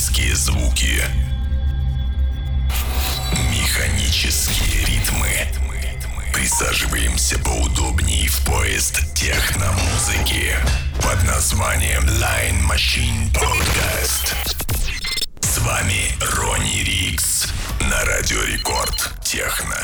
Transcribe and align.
Механические 0.00 0.34
звуки. 0.34 1.02
Механические 3.50 4.86
ритмы. 4.86 5.28
Присаживаемся 6.32 7.38
поудобнее 7.40 8.26
в 8.28 8.46
поезд 8.46 9.02
техномузыки 9.14 10.56
под 11.02 11.22
названием 11.26 12.02
Line 12.04 12.66
Machine 12.66 13.30
Podcast. 13.34 14.34
С 15.40 15.58
вами 15.58 16.16
Ронни 16.34 16.82
Рикс 16.82 17.48
на 17.82 18.02
Радио 18.06 18.42
Рекорд 18.44 19.12
Техно. 19.22 19.76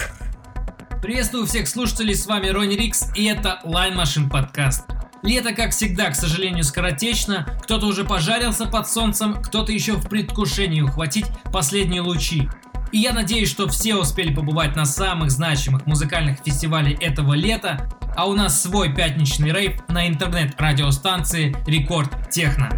Приветствую 1.02 1.46
всех 1.46 1.68
слушателей, 1.68 2.14
с 2.14 2.24
вами 2.24 2.48
Ронни 2.48 2.74
Рикс 2.74 3.04
и 3.14 3.26
это 3.26 3.60
Line 3.66 3.94
Machine 3.94 4.30
Podcast. 4.30 4.95
Лето, 5.22 5.52
как 5.52 5.70
всегда, 5.70 6.10
к 6.10 6.14
сожалению, 6.14 6.64
скоротечно. 6.64 7.46
Кто-то 7.62 7.86
уже 7.86 8.04
пожарился 8.04 8.66
под 8.66 8.88
солнцем, 8.88 9.42
кто-то 9.42 9.72
еще 9.72 9.94
в 9.94 10.08
предвкушении 10.08 10.80
ухватить 10.80 11.26
последние 11.52 12.02
лучи. 12.02 12.48
И 12.92 12.98
я 12.98 13.12
надеюсь, 13.12 13.50
что 13.50 13.68
все 13.68 13.96
успели 13.96 14.32
побывать 14.32 14.76
на 14.76 14.84
самых 14.84 15.30
значимых 15.30 15.86
музыкальных 15.86 16.38
фестивалях 16.44 17.02
этого 17.02 17.34
лета, 17.34 17.90
а 18.16 18.26
у 18.26 18.34
нас 18.34 18.62
свой 18.62 18.94
пятничный 18.94 19.52
рейв 19.52 19.80
на 19.88 20.06
интернет-радиостанции 20.06 21.56
Рекорд 21.66 22.30
Техно. 22.30 22.70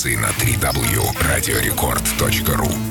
Интернет-радиостанции 0.00 0.16
на 0.16 0.30
3w. 0.30 2.89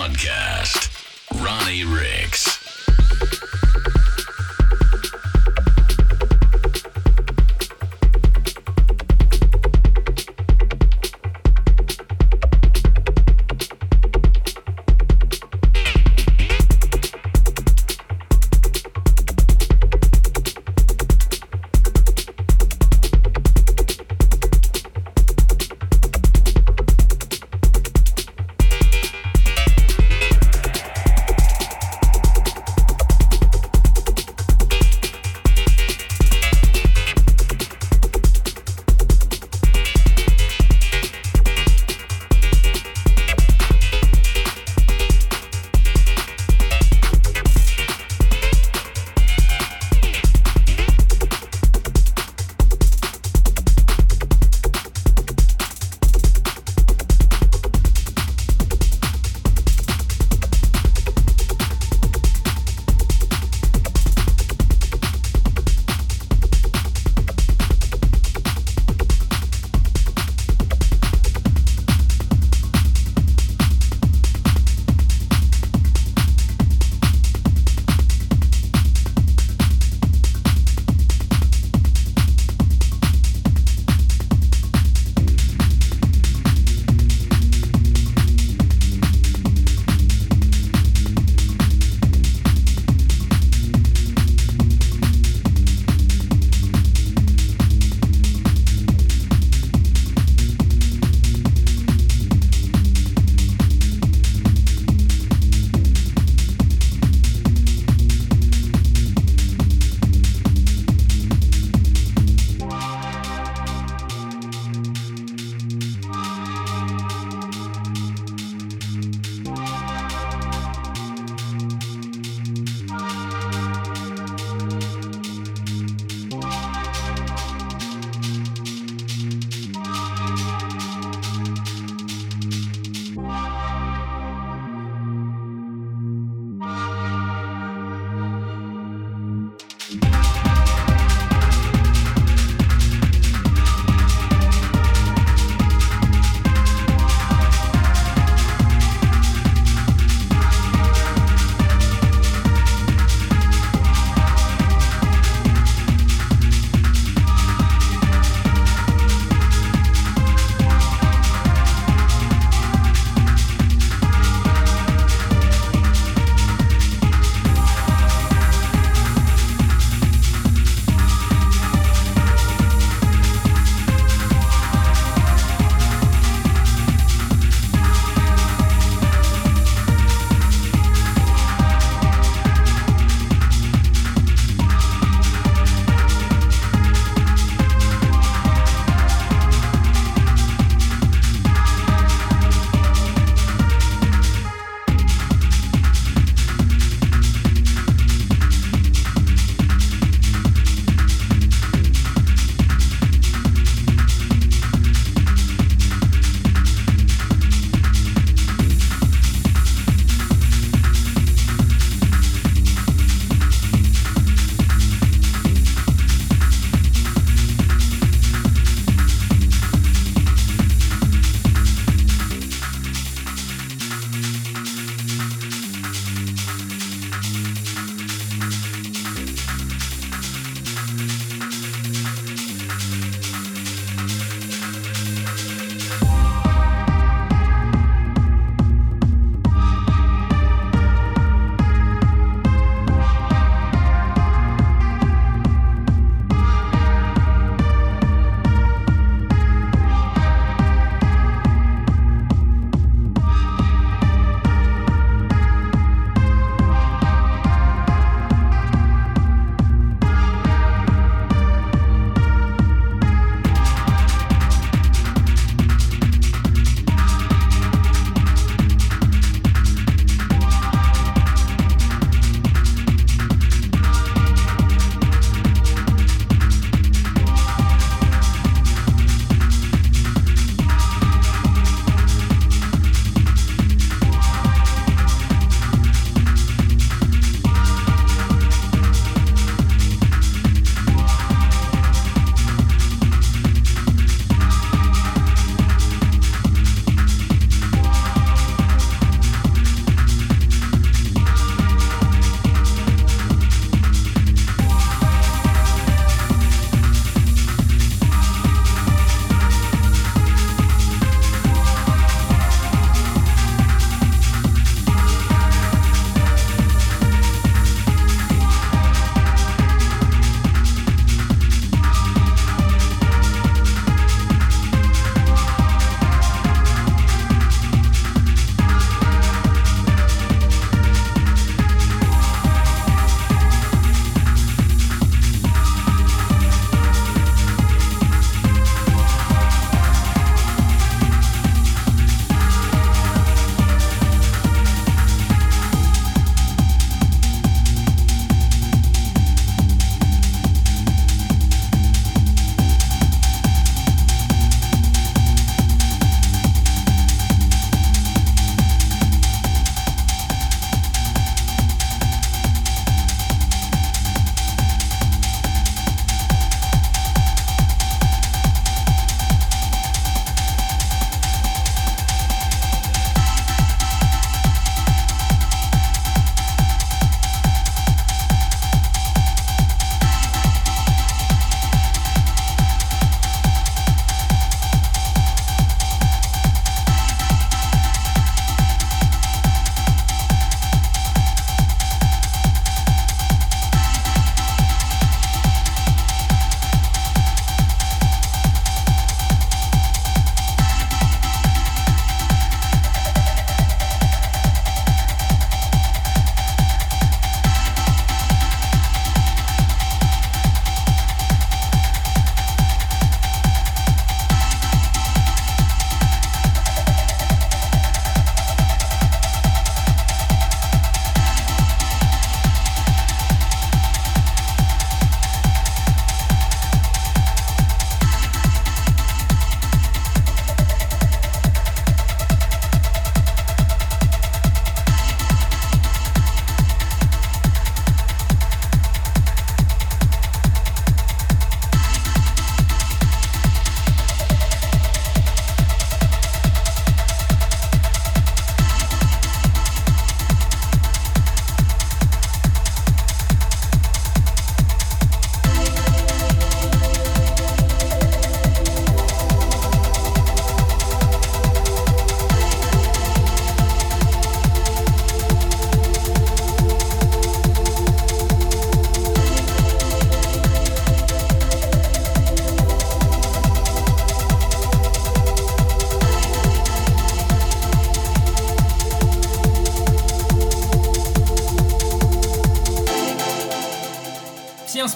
Podcast. 0.00 0.88
Ronnie 1.44 1.84
Ricks. 1.84 3.49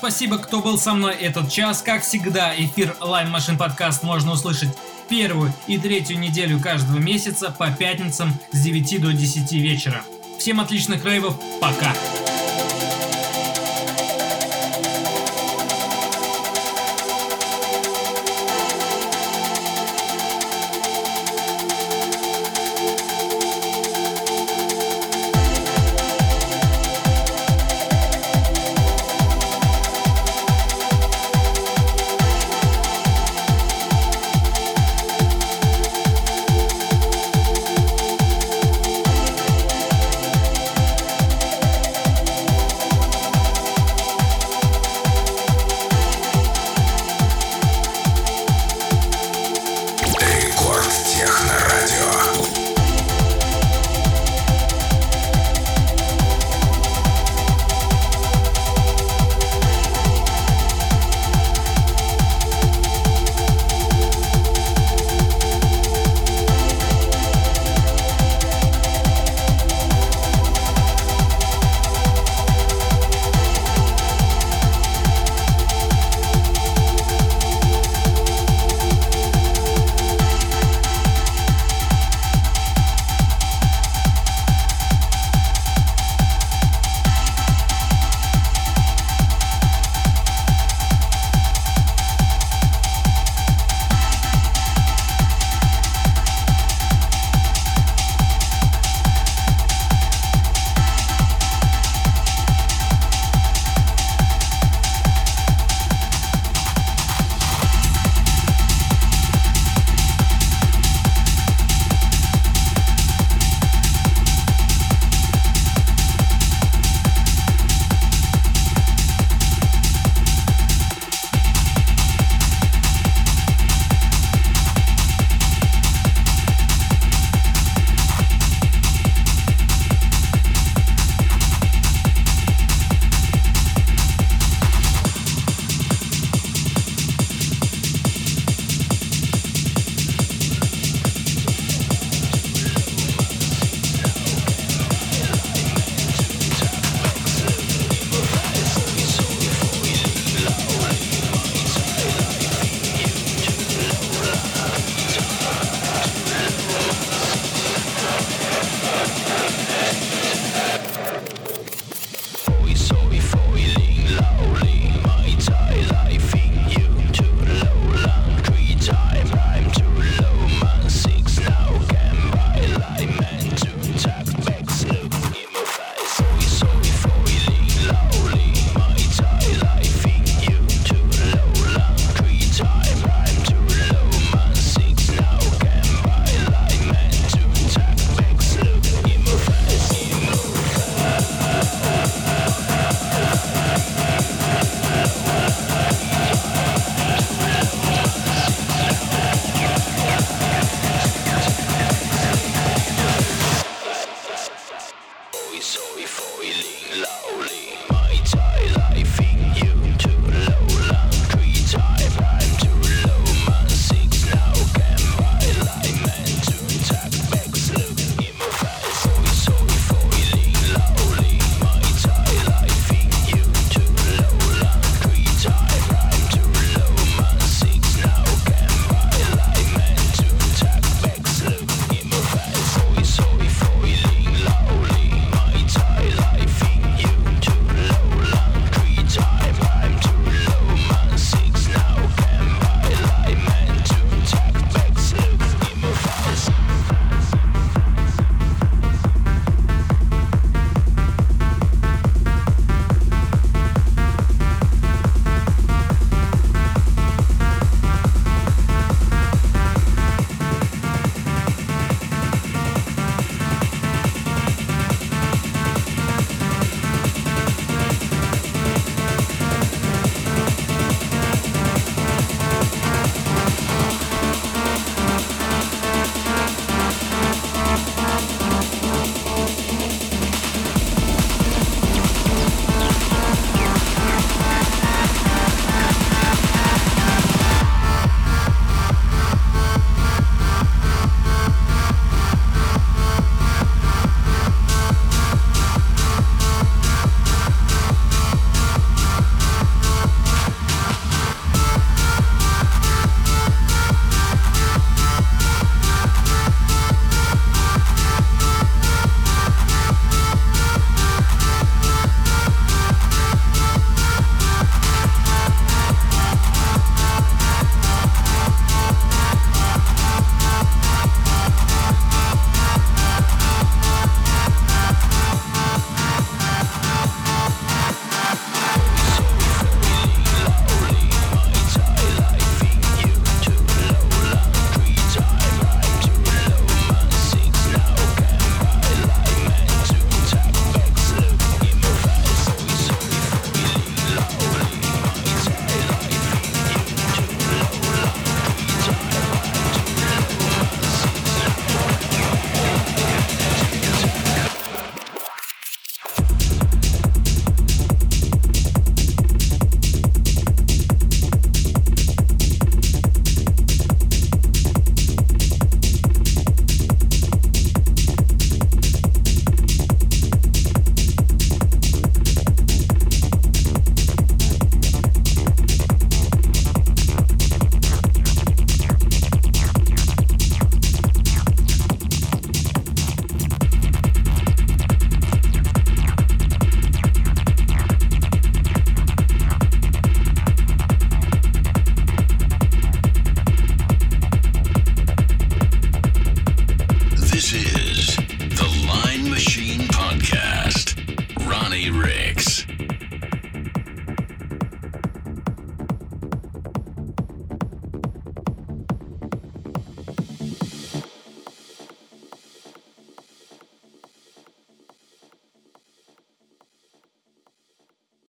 Спасибо, 0.04 0.36
кто 0.36 0.60
был 0.60 0.76
со 0.76 0.92
мной 0.92 1.14
этот 1.14 1.50
час. 1.50 1.80
Как 1.80 2.02
всегда, 2.02 2.54
эфир 2.54 2.94
Line 3.00 3.32
Machine 3.32 3.56
Podcast 3.56 4.00
можно 4.02 4.32
услышать 4.32 4.68
первую 5.08 5.50
и 5.66 5.78
третью 5.78 6.18
неделю 6.18 6.60
каждого 6.60 6.98
месяца 6.98 7.50
по 7.50 7.70
пятницам 7.70 8.38
с 8.52 8.60
9 8.60 9.00
до 9.00 9.14
10 9.14 9.52
вечера. 9.52 10.02
Всем 10.38 10.60
отличных 10.60 11.06
рейвов, 11.06 11.40
пока! 11.58 11.94